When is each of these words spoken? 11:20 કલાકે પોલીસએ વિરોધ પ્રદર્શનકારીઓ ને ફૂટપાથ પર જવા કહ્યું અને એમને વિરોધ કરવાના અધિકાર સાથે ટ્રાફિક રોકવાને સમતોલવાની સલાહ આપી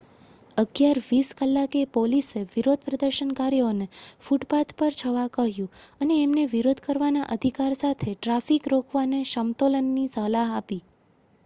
11:20 0.57 1.19
કલાકે 1.41 1.91
પોલીસએ 1.91 2.41
વિરોધ 2.53 2.87
પ્રદર્શનકારીઓ 2.87 3.67
ને 3.73 3.87
ફૂટપાથ 4.21 4.73
પર 4.75 4.97
જવા 5.01 5.27
કહ્યું 5.37 5.69
અને 6.01 6.19
એમને 6.23 6.47
વિરોધ 6.55 6.83
કરવાના 6.83 7.29
અધિકાર 7.31 7.79
સાથે 7.79 8.17
ટ્રાફિક 8.17 8.63
રોકવાને 8.71 9.23
સમતોલવાની 9.31 10.11
સલાહ 10.13 10.51
આપી 10.53 10.83